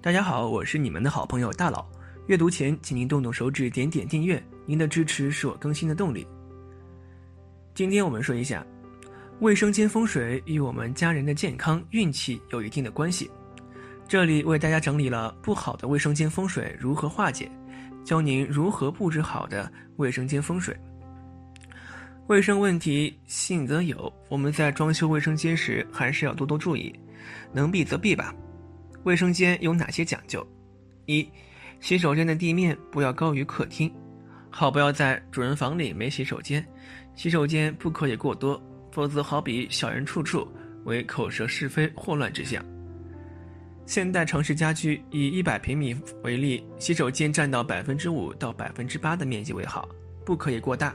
[0.00, 1.84] 大家好，我是你们的好朋友大佬。
[2.28, 6.24] 阅读前，请您动动手指，点点订阅，您的支持是我更新的动力。
[7.74, 8.64] 今天我们说一下，
[9.40, 13.28] 卫生间风水与我们家人的健康运气有一定的关系。
[14.06, 17.50] 这里为大家整理了不好的卫生间风水如何化解，
[18.04, 20.76] 教您如何布置好的卫生间风水。
[22.28, 26.94] 卫生问题信则有，我们在装修卫生间时还是要多多注意，
[27.52, 28.32] 能避则避吧。
[29.04, 30.46] 卫生间有哪些讲究？
[31.06, 31.26] 一、
[31.80, 33.90] 洗手间的地面不要高于客厅，
[34.50, 36.66] 好不要在主人房里没洗手间，
[37.14, 40.46] 洗手间不可以过多，否则好比小人处处
[40.84, 42.62] 为口舌是非、祸乱之象。
[43.86, 49.88] 现代城市家居以一百平米为例，洗手间占到百分之五到百分之八的面积为好，
[50.26, 50.94] 不可以过大。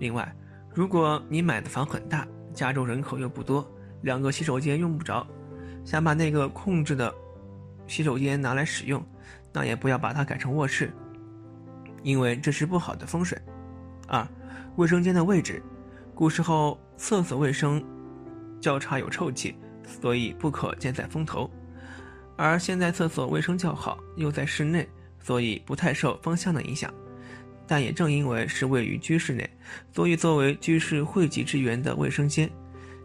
[0.00, 0.34] 另外，
[0.74, 3.64] 如果你买的房很大，家中人口又不多，
[4.02, 5.24] 两个洗手间用不着，
[5.84, 7.14] 想把那个控制的。
[7.86, 9.04] 洗手间拿来使用，
[9.52, 10.92] 那也不要把它改成卧室，
[12.02, 13.38] 因为这是不好的风水。
[14.06, 14.26] 二，
[14.76, 15.62] 卫生间的位置，
[16.14, 17.82] 古时候厕所卫生
[18.60, 19.54] 较差有臭气，
[19.84, 21.48] 所以不可建在风头；
[22.36, 24.88] 而现在厕所卫生较好，又在室内，
[25.20, 26.92] 所以不太受风向的影响。
[27.66, 29.48] 但也正因为是位于居室内，
[29.90, 32.50] 所以作为居室汇集之源的卫生间，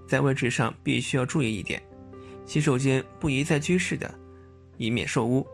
[0.06, 1.82] 在位置上必须要注意一点：
[2.46, 4.14] 洗手间不宜在居室的。
[4.80, 5.46] 以免受污，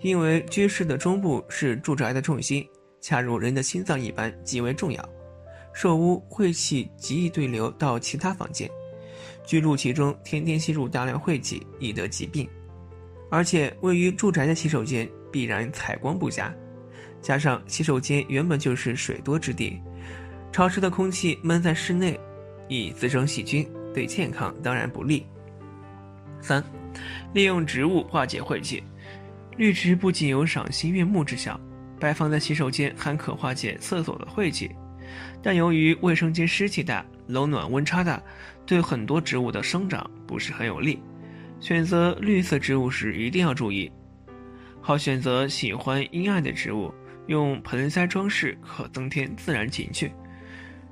[0.00, 2.64] 因为居室的中部是住宅的重心，
[3.00, 5.08] 恰如人的心脏一般极为重要。
[5.72, 8.70] 受污晦气极易对流到其他房间，
[9.44, 12.48] 居住其中，天天吸入大量晦气，易得疾病。
[13.30, 16.54] 而且位于住宅的洗手间必然采光不佳，
[17.22, 19.80] 加上洗手间原本就是水多之地，
[20.52, 22.20] 潮湿的空气闷在室内，
[22.68, 25.26] 易滋生细菌，对健康当然不利。
[26.42, 26.62] 三。
[27.32, 28.82] 利用植物化解晦气，
[29.56, 31.58] 绿植不仅有赏心悦目之效，
[32.00, 34.70] 摆放在洗手间还可化解厕所的晦气。
[35.42, 38.20] 但由于卫生间湿气大、冷暖温差大，
[38.66, 41.00] 对很多植物的生长不是很有利。
[41.60, 43.90] 选择绿色植物时一定要注意，
[44.80, 46.92] 好选择喜欢阴暗的植物，
[47.26, 50.12] 用盆栽装饰可增添自然情趣。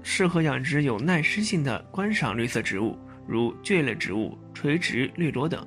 [0.03, 2.97] 适合养殖有耐湿性的观赏绿色植物，
[3.27, 5.67] 如蕨类植物、垂直绿萝等。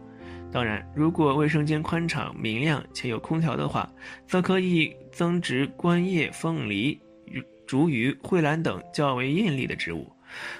[0.55, 3.91] 当然，如果卫生间宽敞、明亮且有空调的话，
[4.25, 6.97] 则可以增植观叶、凤梨、
[7.67, 10.09] 竹鱼、蕙兰等较为艳丽的植物。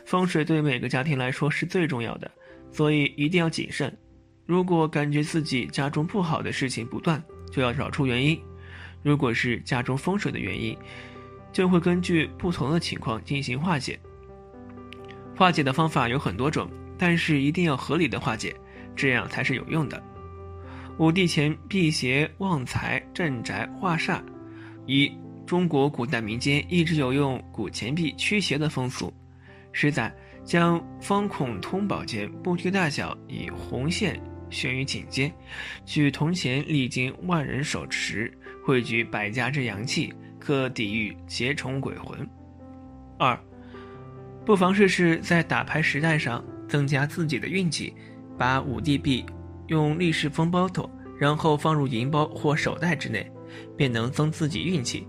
[0.04, 2.30] 风水对每个家庭来说是最重要的，
[2.74, 3.98] 所以一定要谨慎。
[4.46, 8.38] 如果感觉自己家中不好的事情不断，就要找出原因。
[9.02, 10.78] 如果是家中风水的原因，
[11.54, 13.98] 就会根据不同的情况进行化解。
[15.38, 18.54] 化解的方法有很多种，但是一定要合理的化解。
[18.96, 20.02] 这样才是有用的。
[20.98, 24.22] 五帝钱辟邪旺财镇宅化煞，
[24.86, 25.12] 一
[25.46, 29.14] 中国古代民间一直有用古钱币驱邪的风俗。
[29.74, 30.10] 十载
[30.46, 34.18] 将方孔通宝钱不拘大小以红线
[34.50, 35.30] 悬于颈间，
[35.86, 38.32] 取铜钱历经万人手持，
[38.64, 42.26] 汇聚百家之阳气，可抵御邪虫鬼魂。
[43.20, 43.38] 二
[44.46, 47.94] 不妨试试在打牌时代上增加自己的运气。
[48.38, 49.26] 把五帝币
[49.68, 53.32] 用立式封包头，然后放入银包或手袋之内，
[53.78, 55.06] 便能增自己运气。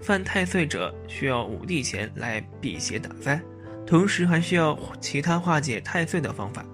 [0.00, 3.40] 犯太岁者需要五帝钱来辟邪挡灾，
[3.84, 6.64] 同时还需要其他化解太岁的方法。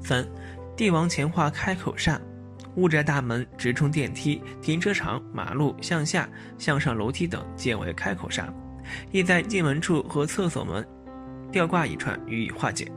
[0.00, 0.26] 三，
[0.74, 2.18] 帝王钱化开口煞，
[2.76, 8.46] 屋宅大门、直冲电梯、停车场、马路、向下、向上楼梯等皆为开口煞，
[9.10, 10.86] 宜在进门处和厕所门
[11.52, 12.90] 吊挂一串予以化解。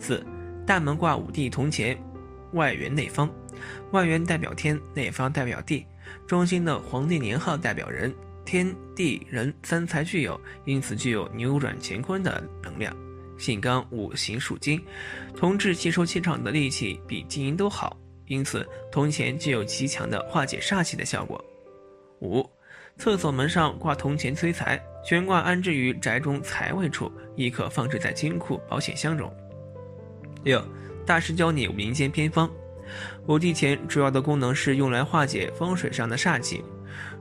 [0.00, 0.24] 四。
[0.66, 1.96] 大门挂五帝铜钱，
[2.52, 3.30] 外圆内方，
[3.92, 5.86] 外圆代表天，内方代表地，
[6.26, 8.14] 中心的皇帝年号代表人，
[8.46, 12.96] 天地人三才具有，因此具有扭转乾坤的能量。
[13.36, 14.82] 性刚，五行属金，
[15.36, 17.94] 铜质吸收气场的力气比金银都好，
[18.26, 21.44] 因此铜钱具有极强的化解煞气的效果。
[22.20, 22.48] 五，
[22.96, 29.30] 厕所门上挂铜钱催财，悬挂安置于宅中财位处，亦可放置在金库、保险箱中。
[30.44, 30.62] 六，
[31.04, 32.48] 大师教你民间偏方。
[33.26, 36.62] 五帝钱主要的功能是用来化解风水上的煞气。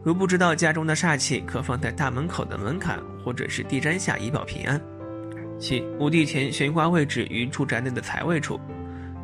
[0.03, 4.79] 如不知道家中的煞气，可放在大门口的门槛或者是地毡下以保平安。
[5.57, 8.59] 七，五帝钱悬挂位置于住宅内的财位处。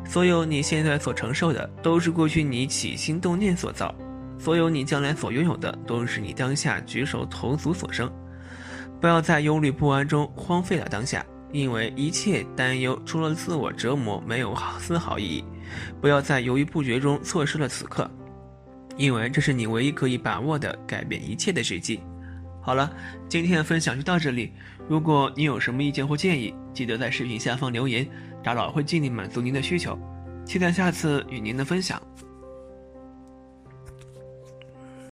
[0.06, 3.94] 所有你现在所承受的，都是过去你起心动念所造；
[4.38, 8.10] 所有你将来所拥有的，都是你当下举手投足所生。
[8.98, 11.24] 不要在忧虑不安中荒废了当下。
[11.52, 15.44] 因为一切担忧除了自我折磨，没有丝毫意义。
[16.00, 18.10] 不要在犹豫不决中错失了此刻。
[18.96, 22.00] 因为这是你唯一可以把握的改变一切的时机。
[22.60, 22.92] 好了，
[23.28, 24.52] 今天的分享就到这里。
[24.88, 28.06] 如果你有什么意见或建议，记得在视频下方留言，
[28.42, 29.98] 大佬会尽力满足您的需求。
[30.44, 32.00] 期待下次与您的分享。